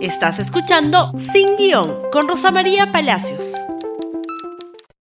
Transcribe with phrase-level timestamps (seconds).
[0.00, 3.54] Estás escuchando Sin Guión con Rosa María Palacios.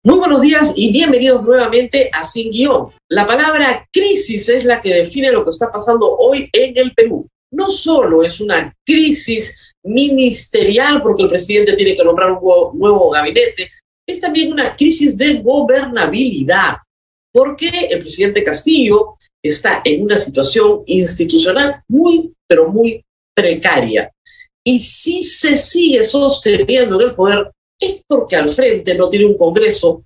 [0.03, 2.89] Muy buenos días y bienvenidos nuevamente a Sin Guión.
[3.07, 7.27] La palabra crisis es la que define lo que está pasando hoy en el Perú.
[7.51, 13.69] No solo es una crisis ministerial porque el presidente tiene que nombrar un nuevo gabinete,
[14.07, 16.77] es también una crisis de gobernabilidad
[17.31, 24.11] porque el presidente Castillo está en una situación institucional muy, pero muy precaria.
[24.63, 29.37] Y si se sigue sosteniendo en el poder, es porque al frente no tiene un
[29.37, 30.05] Congreso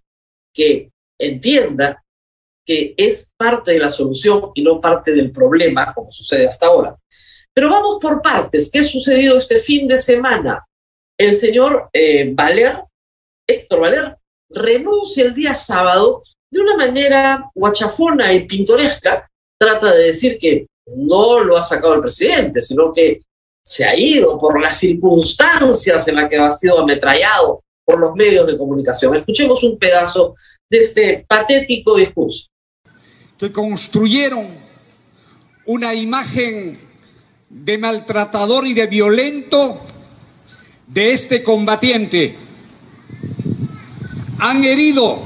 [0.54, 2.04] que entienda
[2.66, 6.96] que es parte de la solución y no parte del problema, como sucede hasta ahora.
[7.54, 8.70] Pero vamos por partes.
[8.72, 10.66] ¿Qué ha sucedido este fin de semana?
[11.18, 12.84] El señor eh, Valer,
[13.48, 14.18] Héctor Valer,
[14.50, 19.30] renuncia el día sábado de una manera guachafona y pintoresca.
[19.60, 23.22] Trata de decir que no lo ha sacado el presidente, sino que
[23.64, 28.46] se ha ido por las circunstancias en las que ha sido ametrallado por los medios
[28.46, 29.16] de comunicación.
[29.16, 30.36] Escuchemos un pedazo
[30.70, 32.48] de este patético discurso.
[33.38, 34.48] Que construyeron
[35.66, 36.80] una imagen
[37.50, 39.80] de maltratador y de violento
[40.88, 42.36] de este combatiente.
[44.40, 45.20] Han herido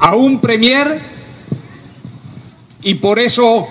[0.00, 1.00] a un premier
[2.82, 3.68] y por eso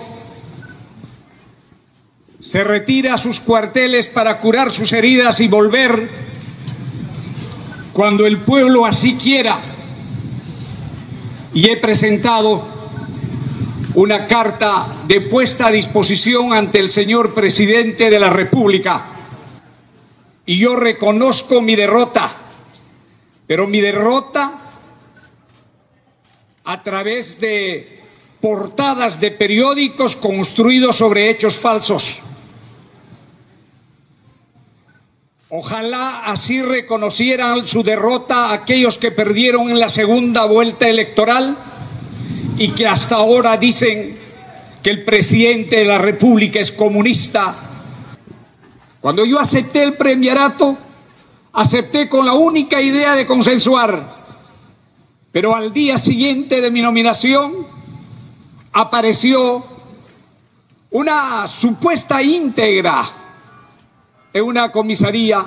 [2.40, 6.08] se retira a sus cuarteles para curar sus heridas y volver
[7.92, 9.58] cuando el pueblo así quiera.
[11.54, 12.66] Y he presentado
[13.94, 19.06] una carta de puesta a disposición ante el señor presidente de la República.
[20.44, 22.30] Y yo reconozco mi derrota,
[23.46, 24.60] pero mi derrota
[26.64, 27.95] a través de
[28.46, 32.20] portadas de periódicos construidos sobre hechos falsos.
[35.48, 41.56] Ojalá así reconocieran su derrota aquellos que perdieron en la segunda vuelta electoral
[42.56, 44.16] y que hasta ahora dicen
[44.80, 47.52] que el presidente de la República es comunista.
[49.00, 50.78] Cuando yo acepté el premierato,
[51.52, 54.24] acepté con la única idea de consensuar,
[55.32, 57.65] pero al día siguiente de mi nominación
[58.78, 59.64] apareció
[60.90, 63.04] una supuesta íntegra
[64.34, 65.42] en una comisaría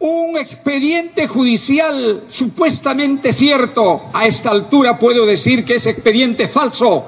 [0.00, 4.10] un expediente judicial supuestamente cierto.
[4.12, 7.06] A esta altura puedo decir que es expediente falso.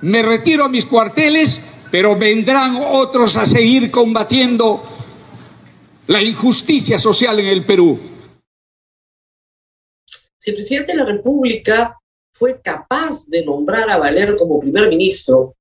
[0.00, 1.60] Me retiro a mis cuarteles,
[1.92, 4.82] pero vendrán otros a seguir combatiendo
[6.08, 7.98] la injusticia social en el Perú.
[10.36, 11.99] Si el presidente de la República
[12.40, 15.54] fue capaz de nombrar a Valer como primer ministro,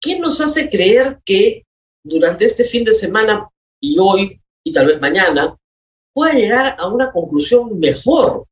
[0.00, 1.64] ¿qué nos hace creer que
[2.04, 3.50] durante este fin de semana
[3.82, 5.56] y hoy y tal vez mañana
[6.14, 8.46] pueda llegar a una conclusión mejor.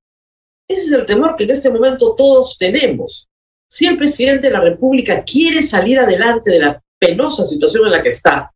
[0.69, 3.29] Ese es el temor que en este momento todos tenemos.
[3.71, 8.03] Si el presidente de la República quiere salir adelante de la penosa situación en la
[8.03, 8.53] que está,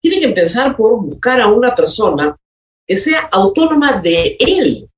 [0.00, 2.34] tiene que empezar por buscar a una persona
[2.86, 4.88] que sea autónoma de él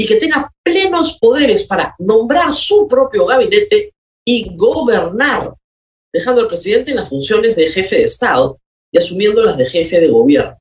[0.00, 3.92] y que tenga plenos poderes para nombrar su propio gabinete
[4.26, 5.52] y gobernar,
[6.10, 8.58] dejando al presidente en las funciones de jefe de Estado
[8.90, 10.56] y asumiendo las de jefe de gobierno.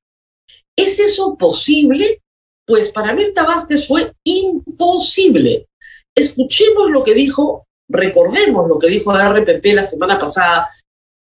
[0.76, 2.22] ¿Es eso posible?
[2.68, 5.68] Pues para Mirta Vázquez fue imposible.
[6.14, 10.70] Escuchemos lo que dijo, recordemos lo que dijo a RPP la semana pasada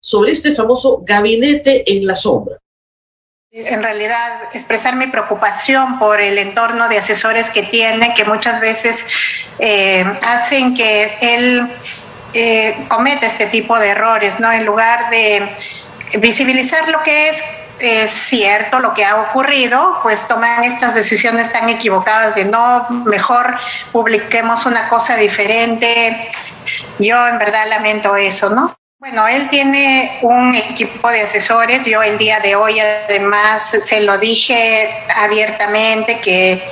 [0.02, 2.58] sobre este famoso gabinete en la sombra.
[3.52, 9.04] En realidad, expresar mi preocupación por el entorno de asesores que tiene, que muchas veces
[9.58, 11.68] eh, hacen que él
[12.32, 14.52] eh, cometa este tipo de errores, ¿no?
[14.52, 15.48] En lugar de
[16.18, 22.36] visibilizar lo que es cierto, lo que ha ocurrido, pues toman estas decisiones tan equivocadas
[22.36, 23.58] de no, mejor
[23.90, 26.30] publiquemos una cosa diferente.
[27.00, 28.79] Yo en verdad lamento eso, ¿no?
[29.00, 31.86] Bueno, él tiene un equipo de asesores.
[31.86, 36.62] Yo el día de hoy además se lo dije abiertamente que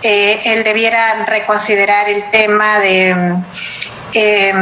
[0.00, 3.34] eh, él debiera reconsiderar el tema de
[4.14, 4.52] eh,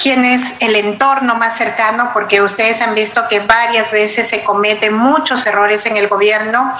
[0.00, 4.94] quién es el entorno más cercano, porque ustedes han visto que varias veces se cometen
[4.94, 6.72] muchos errores en el gobierno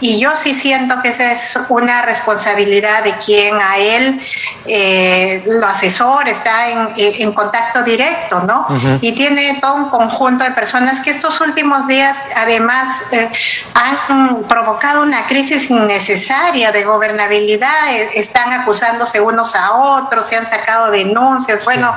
[0.00, 4.20] y yo sí siento que esa es una responsabilidad de quien a él
[4.66, 8.66] eh, lo asesora, está en, contacto directo, ¿no?
[9.00, 13.28] Y tiene todo un conjunto de personas que estos últimos días además eh,
[13.74, 20.48] han provocado una crisis innecesaria de gobernabilidad, eh, están acusándose unos a otros, se han
[20.48, 21.94] sacado denuncias bueno,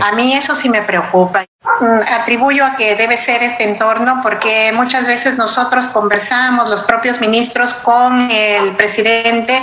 [0.00, 1.44] a mí eso sí me preocupa.
[1.80, 7.20] mm, atribuyo a que debe ser este entorno porque muchas veces nosotros conversamos, los propios
[7.20, 9.62] ministros, con el presidente,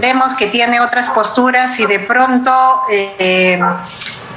[0.00, 3.58] vemos que tiene otras posturas y de pronto eh,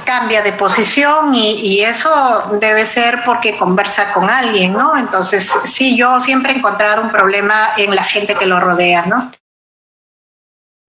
[0.06, 4.96] cambia de posición y, y, eso debe ser porque conversa con alguien, ¿no?
[4.96, 9.30] Entonces, sí, yo siempre he encontrado un problema en la gente que lo rodea, ¿no?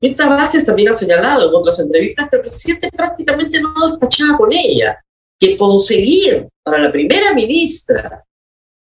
[0.04, 4.52] Mirta Vázquez también ha señalado en otras entrevistas que el presidente prácticamente no despachaba con
[4.52, 5.02] ella,
[5.40, 8.22] que conseguir para la primera ministra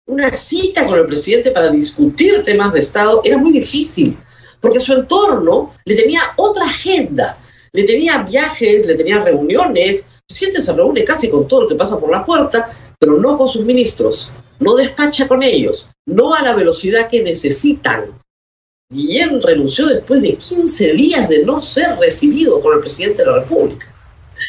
[0.07, 4.17] una cita con el presidente para discutir temas de Estado era muy difícil,
[4.61, 7.37] porque su entorno le tenía otra agenda,
[7.73, 11.75] le tenía viajes, le tenía reuniones, el presidente se reúne casi con todo lo que
[11.75, 16.41] pasa por la puerta, pero no con sus ministros, no despacha con ellos, no a
[16.41, 18.20] la velocidad que necesitan.
[18.91, 23.39] Guillén renunció después de 15 días de no ser recibido por el presidente de la
[23.39, 23.87] República.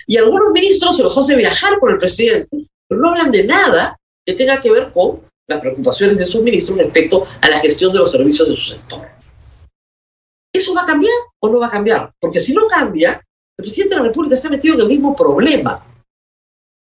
[0.06, 3.96] Y algunos ministros se los hace viajar por el presidente, pero no hablan de nada
[4.26, 8.00] que tenga que ver con las preocupaciones de sus ministros respecto a la gestión de
[8.00, 9.06] los servicios de su sector.
[10.52, 12.12] ¿Eso va a cambiar o no va a cambiar?
[12.20, 13.12] Porque si no cambia,
[13.58, 15.86] el presidente de la República está metido en el mismo problema.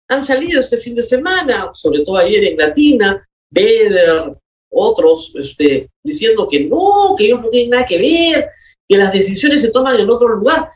[0.10, 4.34] Han salido este fin de semana, sobre todo ayer en Latina, Beder,
[4.72, 8.50] otros este, diciendo que no, que ellos no tienen nada que ver,
[8.88, 10.72] que las decisiones se toman en otro lugar.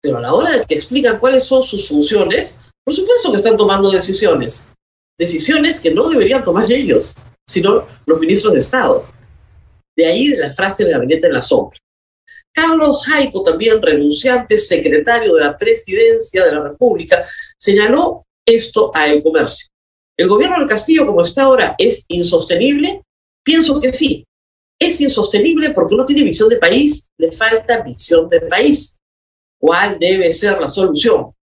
[0.00, 3.56] Pero a la hora de que explican cuáles son sus funciones, por supuesto que están
[3.56, 4.68] tomando decisiones.
[5.18, 7.16] Decisiones que no deberían tomar ellos,
[7.46, 9.06] sino los ministros de Estado.
[9.96, 11.78] De ahí la frase del gabinete en la sombra.
[12.54, 17.24] Carlos Jaico, también renunciante, secretario de la presidencia de la República,
[17.58, 19.68] señaló esto a El Comercio.
[20.16, 23.02] El gobierno del Castillo, como está ahora, es insostenible
[23.48, 24.26] Pienso que sí.
[24.78, 28.98] Es insostenible porque no tiene visión de país, le falta visión de país.
[29.58, 31.32] ¿Cuál debe ser la solución?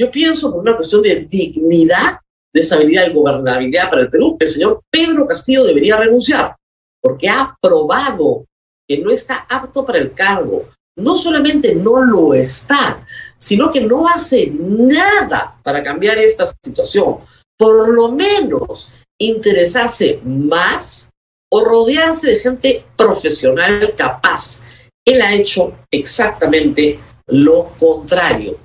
[0.00, 2.20] Yo pienso por una cuestión de dignidad,
[2.54, 6.56] de estabilidad y gobernabilidad para el Perú, el señor Pedro Castillo debería renunciar,
[7.02, 8.46] porque ha probado
[8.88, 10.70] que no está apto para el cargo.
[10.96, 13.06] No solamente no lo está,
[13.36, 17.18] sino que no hace nada para cambiar esta situación.
[17.58, 21.10] Por lo menos interesarse más
[21.52, 24.64] o rodearse de gente profesional capaz.
[25.06, 28.58] Él ha hecho exactamente lo contrario.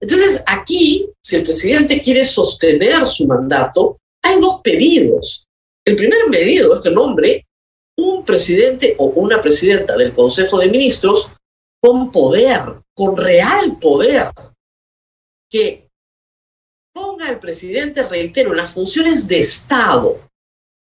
[0.00, 5.46] Entonces, aquí, si el presidente quiere sostener su mandato, hay dos pedidos.
[5.84, 7.46] El primer pedido es que nombre
[7.96, 11.30] un presidente o una presidenta del Consejo de Ministros
[11.82, 12.62] con poder,
[12.94, 14.30] con real poder,
[15.50, 15.88] que
[16.92, 20.27] ponga al presidente, reitero, las funciones de Estado,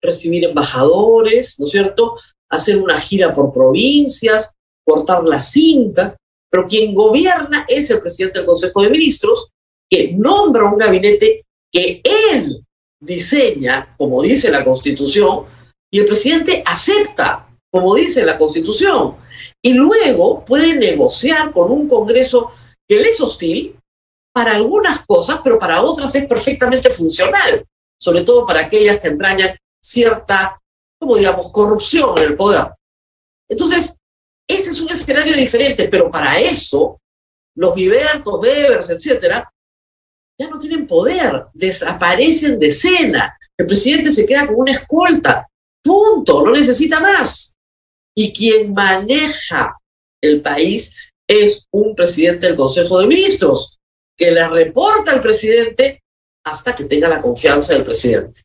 [0.01, 2.15] recibir embajadores, ¿no es cierto?
[2.49, 4.53] Hacer una gira por provincias,
[4.85, 6.15] cortar la cinta,
[6.49, 9.49] pero quien gobierna es el presidente del Consejo de Ministros,
[9.89, 12.01] que nombra un gabinete que
[12.31, 12.63] él
[13.01, 15.45] diseña, como dice la Constitución,
[15.91, 19.15] y el presidente acepta, como dice la Constitución,
[19.61, 22.51] y luego puede negociar con un Congreso
[22.87, 23.75] que le es hostil
[24.33, 27.65] para algunas cosas, pero para otras es perfectamente funcional,
[27.99, 30.59] sobre todo para aquellas que entrañan cierta,
[30.99, 32.71] como digamos, corrupción en el poder.
[33.47, 33.99] Entonces,
[34.47, 36.99] ese es un escenario diferente, pero para eso,
[37.55, 39.51] los Vivertos, Bevers, etcétera,
[40.39, 43.37] ya no tienen poder, desaparecen de escena.
[43.57, 45.47] El presidente se queda con una escolta,
[45.83, 47.55] punto, no necesita más.
[48.17, 49.77] Y quien maneja
[50.21, 50.95] el país
[51.27, 53.77] es un presidente del Consejo de Ministros,
[54.17, 56.03] que le reporta al presidente
[56.43, 58.44] hasta que tenga la confianza del presidente.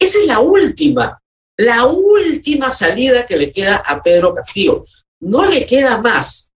[0.00, 1.20] Esa es la última,
[1.58, 4.82] la última salida que le queda a Pedro Castillo.
[5.20, 6.50] No le queda más.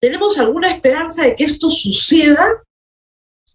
[0.00, 2.44] ¿Tenemos alguna esperanza de que esto suceda?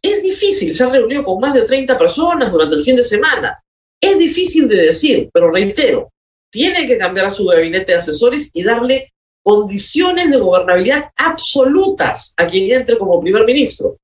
[0.02, 3.62] Es difícil, se ha reunido con más de 30 personas durante el fin de semana.
[4.00, 6.12] Es difícil de decir, pero reitero,
[6.52, 9.12] tiene que cambiar a su gabinete de asesores y darle
[9.44, 13.98] condiciones de gobernabilidad absolutas a quien entre como primer ministro.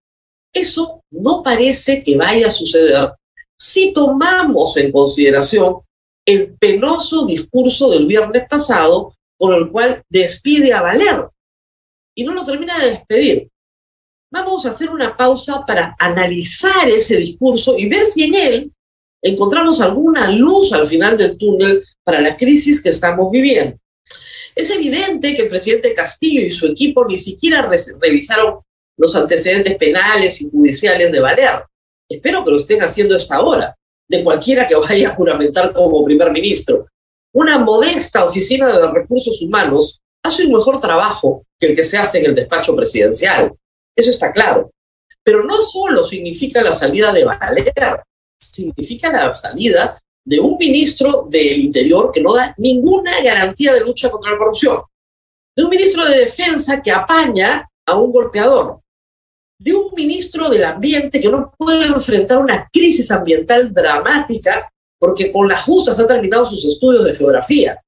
[0.52, 3.12] Eso no parece que vaya a suceder
[3.64, 5.78] si tomamos en consideración
[6.26, 11.30] el penoso discurso del viernes pasado por el cual despide a Valer
[12.14, 13.50] y no lo termina de despedir.
[14.30, 18.72] Vamos a hacer una pausa para analizar ese discurso y ver si en él
[19.22, 23.78] encontramos alguna luz al final del túnel para la crisis que estamos viviendo.
[24.56, 27.70] Es evidente que el presidente Castillo y su equipo ni siquiera
[28.02, 28.60] revisaron
[28.98, 31.64] los antecedentes penales y judiciales de Valer.
[32.14, 33.76] Espero que lo estén haciendo esta hora,
[34.08, 36.86] de cualquiera que vaya a juramentar como primer ministro.
[37.34, 42.20] Una modesta oficina de recursos humanos hace un mejor trabajo que el que se hace
[42.20, 43.52] en el despacho presidencial.
[43.96, 44.70] Eso está claro.
[45.24, 48.04] Pero no solo significa la salida de Valer,
[48.40, 54.12] significa la salida de un ministro del Interior que no da ninguna garantía de lucha
[54.12, 54.84] contra la corrupción,
[55.56, 58.83] de un ministro de Defensa que apaña a un golpeador,
[59.64, 65.48] de un ministro del Ambiente que no puede enfrentar una crisis ambiental dramática porque con
[65.48, 67.82] la justa ha terminado sus estudios de geografía,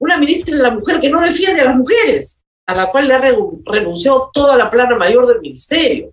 [0.00, 3.14] una ministra de la mujer que no defiende a las mujeres, a la cual le
[3.14, 3.20] ha
[3.64, 6.12] renunciado toda la plana mayor del ministerio.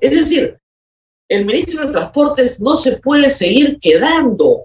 [0.00, 0.58] Es decir,
[1.28, 4.64] el ministro de Transportes no se puede seguir quedando.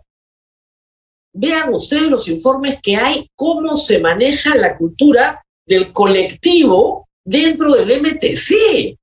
[1.33, 8.01] Vean ustedes los informes que hay, cómo se maneja la cultura del colectivo dentro del
[8.01, 8.97] MTC.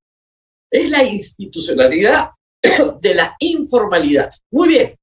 [0.73, 2.31] Es la institucionalidad
[2.99, 4.31] de la informalidad.
[4.51, 4.95] Muy bien.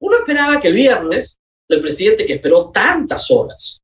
[0.00, 3.82] Uno esperaba que el viernes el presidente que esperó tantas horas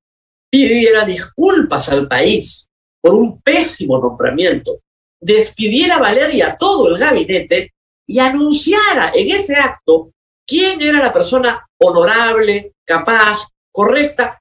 [0.50, 2.68] pidiera disculpas al país
[3.00, 4.80] por un pésimo nombramiento,
[5.20, 7.72] despidiera a Valeria a todo el gabinete
[8.06, 10.12] y anunciara en ese acto
[10.46, 14.40] quién era la persona honorable, capaz, correcta,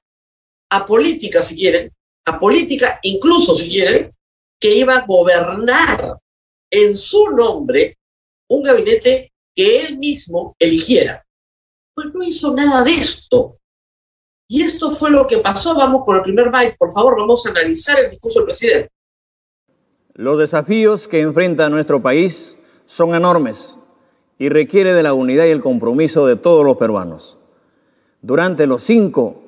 [0.70, 1.92] apolítica si quieren,
[2.26, 4.12] apolítica incluso si quieren,
[4.60, 6.18] que iba a gobernar
[6.70, 7.98] en su nombre
[8.48, 11.24] un gabinete que él mismo eligiera.
[11.94, 13.58] Pues no hizo nada de esto.
[14.48, 15.74] Y esto fue lo que pasó.
[15.74, 16.76] Vamos con el primer byte.
[16.78, 18.88] Por favor, vamos a analizar el discurso del presidente.
[20.14, 22.56] Los desafíos que enfrenta nuestro país
[22.86, 23.78] son enormes
[24.38, 27.36] y requiere de la unidad y el compromiso de todos los peruanos.
[28.22, 29.42] Durante los cinco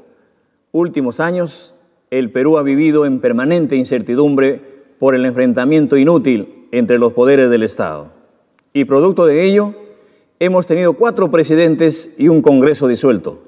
[0.73, 1.75] últimos años,
[2.11, 4.61] el Perú ha vivido en permanente incertidumbre
[4.99, 8.13] por el enfrentamiento inútil entre los poderes del Estado.
[8.73, 9.75] Y producto de ello,
[10.39, 13.41] hemos tenido cuatro presidentes y un Congreso disuelto.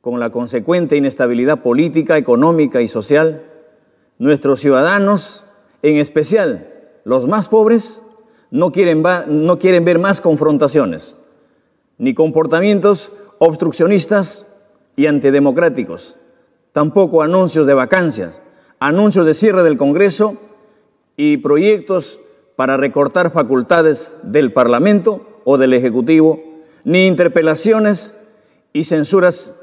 [0.00, 3.42] Con la consecuente inestabilidad política, económica y social,
[4.18, 5.44] nuestros ciudadanos,
[5.82, 6.68] en especial
[7.04, 8.02] los más pobres,
[8.50, 11.16] no quieren, no quieren ver más confrontaciones,
[11.98, 14.46] ni comportamientos obstruccionistas
[14.94, 16.16] y antidemocráticos,
[16.72, 18.40] tampoco anuncios de vacancias,
[18.78, 20.36] anuncios de cierre del Congreso
[21.16, 22.20] y proyectos
[22.56, 26.42] para recortar facultades del Parlamento o del Ejecutivo,
[26.84, 28.14] ni interpelaciones
[28.72, 29.54] y censuras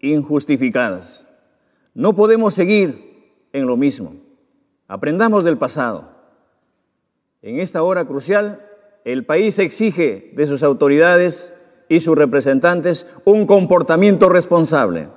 [0.00, 1.26] injustificadas.
[1.94, 4.16] No podemos seguir en lo mismo.
[4.86, 6.10] Aprendamos del pasado.
[7.42, 8.64] En esta hora crucial,
[9.04, 11.52] el país exige de sus autoridades
[11.88, 15.08] y sus representantes un comportamiento responsable,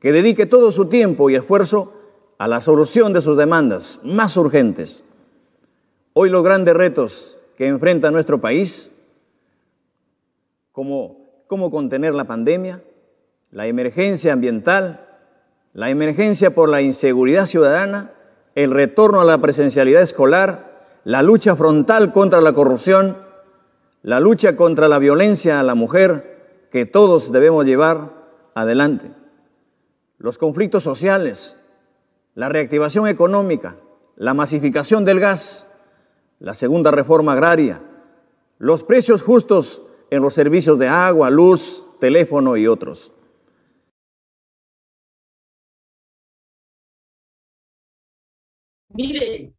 [0.00, 1.92] que dedique todo su tiempo y esfuerzo
[2.38, 5.04] a la solución de sus demandas más urgentes.
[6.12, 8.90] Hoy los grandes retos que enfrenta nuestro país
[10.72, 12.82] como cómo contener la pandemia,
[13.50, 15.06] la emergencia ambiental,
[15.72, 18.12] la emergencia por la inseguridad ciudadana,
[18.54, 23.18] el retorno a la presencialidad escolar, la lucha frontal contra la corrupción,
[24.02, 28.12] la lucha contra la violencia a la mujer que todos debemos llevar
[28.54, 29.12] adelante,
[30.18, 31.56] los conflictos sociales,
[32.36, 33.80] la reactivación económica,
[34.14, 35.66] la masificación del gas,
[36.38, 37.82] la segunda reforma agraria,
[38.58, 43.10] los precios justos en los servicios de agua, luz, teléfono y otros.
[48.90, 49.54] Mire,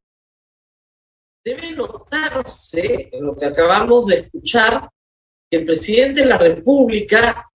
[1.43, 4.87] debe notarse en lo que acabamos de escuchar
[5.49, 7.49] que el presidente de la República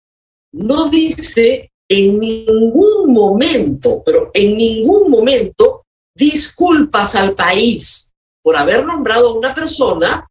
[0.53, 5.85] no dice en ningún momento, pero en ningún momento,
[6.17, 10.27] disculpas al país por haber nombrado a una persona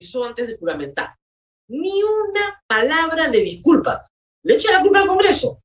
[0.00, 1.16] hizo antes de juramentar.
[1.68, 4.06] Ni una palabra de disculpa.
[4.44, 5.60] Le echa la culpa al Congreso.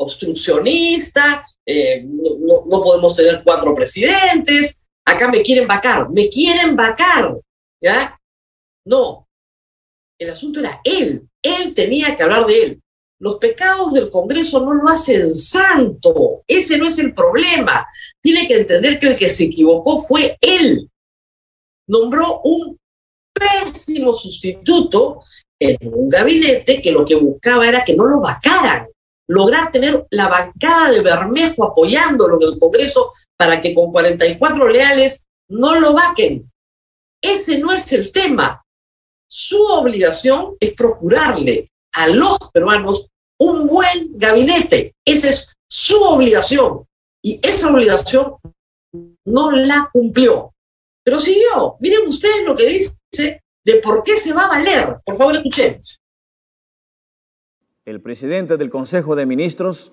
[0.00, 7.36] Obstruccionista, eh, no, no, podemos tener cuatro presidentes, acá me quieren vacar, me quieren vacar,
[7.82, 8.16] ¿ya?
[8.86, 9.26] No,
[10.20, 12.82] el asunto era él, él tenía que hablar de él.
[13.20, 17.86] Los pecados del Congreso no lo hacen santo, ese no es el problema.
[18.22, 20.88] Tiene que entender que el que se equivocó fue él.
[21.88, 22.78] Nombró un
[23.32, 25.22] pésimo sustituto
[25.60, 28.86] en un gabinete que lo que buscaba era que no lo vacaran,
[29.28, 35.26] lograr tener la bancada de Bermejo apoyándolo en el Congreso para que con 44 leales
[35.48, 36.50] no lo vaquen.
[37.20, 38.62] Ese no es el tema.
[39.28, 43.08] Su obligación es procurarle a los peruanos
[43.38, 44.94] un buen gabinete.
[45.04, 46.86] Esa es su obligación.
[47.22, 48.36] Y esa obligación
[49.26, 50.54] no la cumplió.
[51.04, 51.76] Pero siguió.
[51.80, 54.96] Miren ustedes lo que dice de por qué se va a valer.
[55.04, 56.00] Por favor, escuchemos.
[57.84, 59.92] El presidente del Consejo de Ministros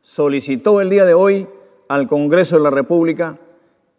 [0.00, 1.48] solicitó el día de hoy
[1.88, 3.38] al Congreso de la República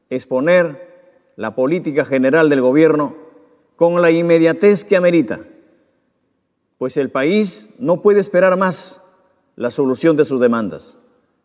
[0.10, 3.27] exponer la política general del gobierno
[3.78, 5.40] con la inmediatez que amerita,
[6.80, 9.02] pues el país no puede esperar más
[9.56, 10.98] la solución de sus demandas.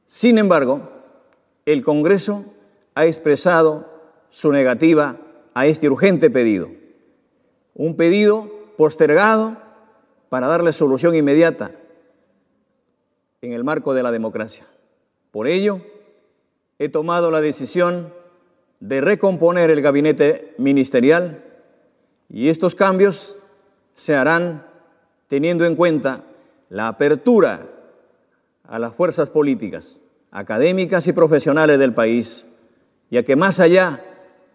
[0.06, 0.90] Sin embargo,
[1.66, 2.46] el Congreso
[2.94, 3.86] ha expresado
[4.30, 5.18] su negativa
[5.54, 6.70] a este urgente pedido,
[7.74, 9.58] un pedido postergado
[10.30, 11.72] para darle solución inmediata
[13.42, 14.66] en el marco de la democracia.
[15.30, 15.82] Por ello,
[16.78, 18.14] he tomado la decisión
[18.80, 21.51] de recomponer el gabinete ministerial
[22.32, 23.36] y estos cambios
[23.94, 24.64] se harán
[25.28, 26.24] teniendo en cuenta
[26.70, 27.68] la apertura
[28.66, 32.46] a las fuerzas políticas, académicas y profesionales del país,
[33.10, 34.02] ya que más allá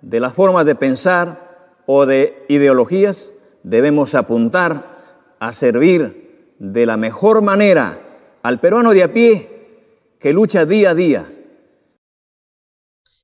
[0.02, 4.98] de las formas de pensar o de ideologías, debemos apuntar
[5.40, 8.00] a servir de la mejor manera
[8.42, 9.52] al peruano de a pie
[10.20, 11.30] que lucha día a día.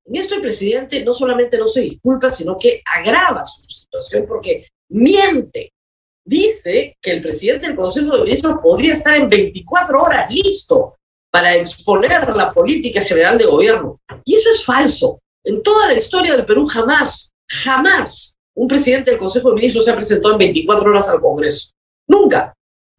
[0.06, 4.68] En esto el presidente no solamente no se disculpa, sino que agrava su situación porque
[4.90, 5.72] miente.
[6.26, 10.96] Dice que el presidente del Consejo de Ministros podría estar en 24 horas listo
[11.30, 14.00] para exponer la política general de gobierno.
[14.24, 15.20] Y eso es falso.
[15.44, 19.92] En toda la historia del Perú jamás, jamás un presidente del Consejo de Ministros se
[19.92, 21.72] ha presentado en 24 horas al Congreso.
[22.08, 22.54] Nunca.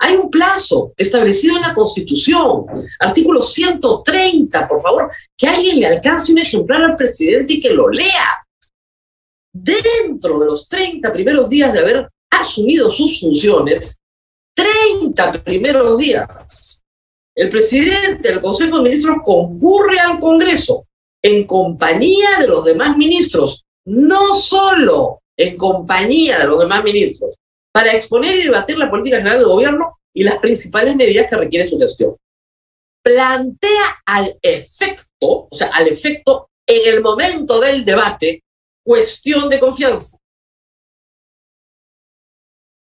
[0.05, 2.67] Hay un plazo establecido en la Constitución,
[3.01, 7.89] artículo 130, por favor, que alguien le alcance un ejemplar al presidente y que lo
[7.89, 8.47] lea.
[9.51, 13.97] Dentro de los 30 primeros días de haber asumido sus funciones,
[14.55, 16.83] 30 primeros días,
[17.35, 20.85] el presidente del Consejo de Ministros concurre al Congreso
[21.23, 27.37] en compañía de los demás ministros, no solo en compañía de los demás ministros,
[27.75, 31.69] para exponer y debatir la política general del gobierno y las principales medidas que requiere
[31.69, 32.17] su gestión.
[33.03, 38.45] Plantea al efecto, o sea, al efecto en el momento del debate,
[38.85, 40.19] cuestión de confianza.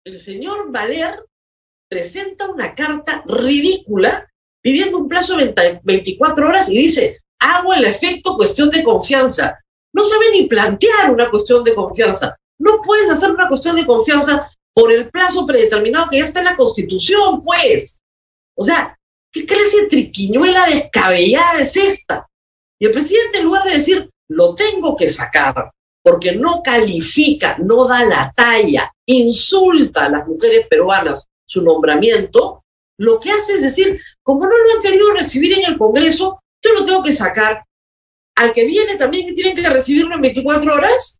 [0.06, 1.24] El señor Valer
[1.90, 4.30] presenta una carta ridícula
[4.62, 9.58] pidiendo un plazo de 24 horas y dice, hago el efecto cuestión de confianza.
[9.92, 12.36] No sabe ni plantear una cuestión de confianza.
[12.60, 16.44] No puedes hacer una cuestión de confianza por el plazo predeterminado que ya está en
[16.44, 18.00] la Constitución, pues.
[18.56, 18.96] O sea,
[19.32, 22.28] ¿qué clase de triquiñuela descabellada es esta?
[22.78, 27.88] Y el presidente, en lugar de decir, lo tengo que sacar, porque no califica, no
[27.88, 32.62] da la talla, insulta a las mujeres peruanas su nombramiento,
[33.00, 36.72] lo que hace es decir, como no lo han querido recibir en el Congreso, yo
[36.74, 37.64] lo tengo que sacar.
[38.36, 41.18] Al que viene también tienen que recibirlo en 24 horas,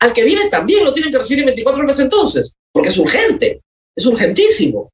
[0.00, 3.62] al que viene también lo tienen que recibir en 24 horas entonces porque es urgente,
[3.94, 4.90] es urgentísimo.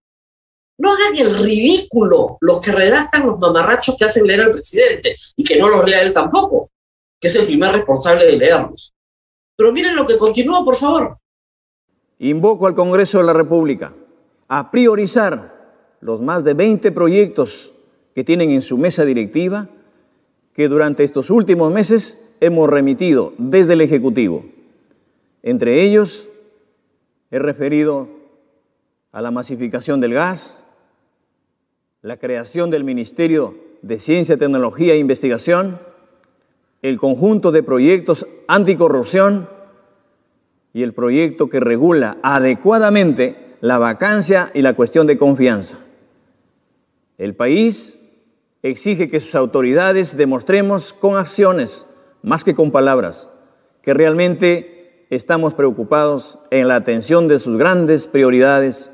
[0.79, 5.45] No hagan el ridículo los que redactan los mamarrachos que hacen leer al presidente y
[5.45, 6.71] que no los lea él tampoco,
[7.19, 8.93] que es el primer responsable de leerlos.
[9.57, 11.17] Pero miren lo que continúa, por favor.
[12.19, 13.95] Invoco al Congreso de la República
[14.49, 15.57] a priorizar
[16.01, 17.73] los más de 20 proyectos
[18.15, 19.69] que tienen en su mesa directiva
[20.55, 24.45] que durante estos últimos meses hemos remitido desde el Ejecutivo.
[25.43, 26.29] Entre ellos,
[27.37, 28.09] He referido
[29.12, 30.64] a la masificación del gas,
[32.01, 35.79] la creación del Ministerio de Ciencia, Tecnología e Investigación,
[36.81, 39.51] el conjunto de proyectos anticorrupción
[40.72, 45.77] y el proyecto que regula adecuadamente la vacancia y la cuestión de confianza.
[47.18, 47.99] El país
[48.62, 51.87] exige que sus autoridades demostremos con acciones,
[52.22, 53.29] más que con palabras,
[53.83, 54.76] que realmente
[55.11, 58.90] estamos preocupados en la atención de sus grandes prioridades.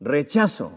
[0.00, 0.72] Rechazo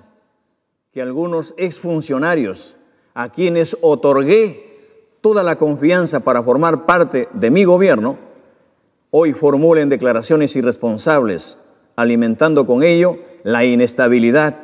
[0.92, 2.76] que algunos exfuncionarios
[3.14, 8.18] a quienes otorgué toda la confianza para formar parte de mi gobierno,
[9.12, 11.58] hoy formulen declaraciones irresponsables,
[11.96, 14.60] alimentando con ello la inestabilidad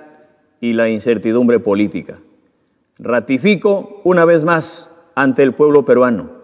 [0.60, 2.20] y la incertidumbre política.
[2.98, 6.39] Ratifico una vez más ante el pueblo peruano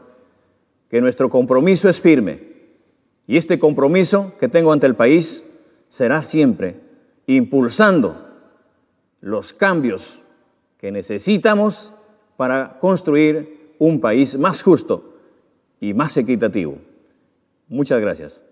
[0.89, 2.55] que nuestro compromiso es firme
[3.27, 5.43] y este compromiso que tengo ante el país
[5.89, 6.79] será siempre
[7.27, 8.25] impulsando
[9.21, 10.19] los cambios
[10.79, 11.91] que necesitamos
[12.37, 15.15] para construir un país más justo
[15.79, 16.77] y más equitativo.
[17.67, 18.43] Muchas gracias.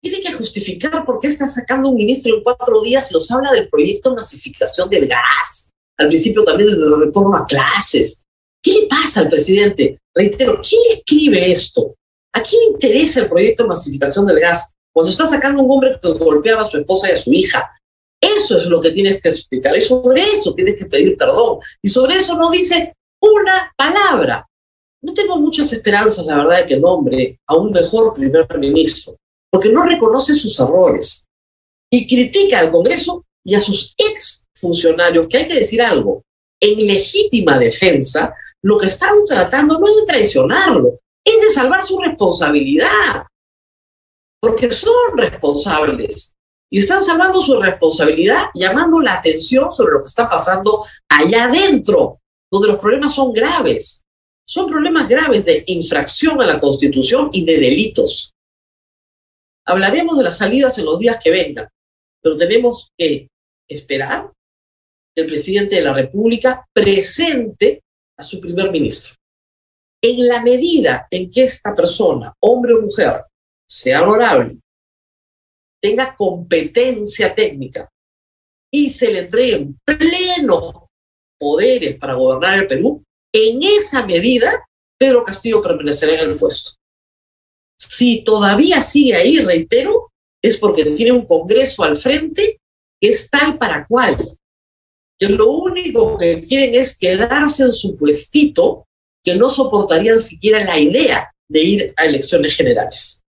[0.00, 3.50] Tiene que justificar por qué está sacando un ministro en cuatro días y nos habla
[3.50, 5.72] del proyecto de masificación del gas.
[5.96, 8.22] Al principio también de la reforma a clases.
[8.62, 9.98] ¿Qué le pasa al presidente?
[10.14, 11.94] Reitero, ¿quién le escribe esto?
[12.32, 15.98] ¿A quién le interesa el proyecto de masificación del gas cuando está sacando un hombre
[16.02, 17.70] que golpeaba a su esposa y a su hija?
[18.20, 21.58] Eso es lo que tienes que explicar y sobre eso tienes que pedir perdón.
[21.82, 24.44] Y sobre eso no dice una palabra.
[25.00, 29.16] no tengo muchas esperanzas, la verdad, de que nombre a un mejor primer ministro,
[29.50, 31.28] porque no reconoce sus errores
[31.90, 36.22] y critica al Congreso y a sus ex funcionarios, que hay que decir algo,
[36.60, 41.98] en legítima defensa, lo que están tratando no es de traicionarlo, es de salvar su
[41.98, 43.26] responsabilidad,
[44.40, 46.36] porque son responsables
[46.70, 52.20] y están salvando su responsabilidad, llamando la atención sobre lo que está pasando allá adentro,
[52.50, 54.04] donde los problemas son graves.
[54.46, 58.32] Son problemas graves de infracción a la Constitución y de delitos.
[59.66, 61.68] Hablaremos de las salidas en los días que vengan,
[62.22, 63.28] pero tenemos que
[63.68, 64.32] esperar
[65.18, 67.82] el presidente de la República presente
[68.16, 69.14] a su primer ministro.
[70.02, 73.24] En la medida en que esta persona, hombre o mujer,
[73.68, 74.58] sea honorable,
[75.80, 77.88] tenga competencia técnica
[78.72, 80.74] y se le entreguen plenos
[81.38, 83.02] poderes para gobernar el Perú,
[83.32, 84.66] en esa medida
[84.98, 86.72] Pedro Castillo permanecerá en el puesto.
[87.78, 90.10] Si todavía sigue ahí, reitero,
[90.42, 92.60] es porque tiene un Congreso al frente
[93.00, 94.37] que es tal para cual,
[95.18, 98.86] que lo único que quieren es quedarse en su puestito,
[99.24, 103.24] que no soportarían siquiera la idea de ir a elecciones generales.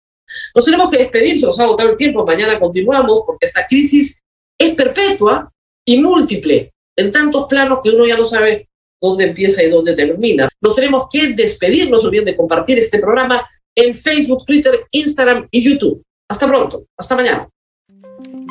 [0.55, 4.21] Nos tenemos que despedir, se nos ha agotado el tiempo, mañana continuamos porque esta crisis
[4.59, 5.51] es perpetua
[5.87, 8.69] y múltiple en tantos planos que uno ya no sabe
[9.01, 10.49] dónde empieza y dónde termina.
[10.61, 15.63] Nos tenemos que despedir, no olviden de compartir este programa en Facebook, Twitter, Instagram y
[15.63, 16.03] YouTube.
[16.29, 17.49] Hasta pronto, hasta mañana.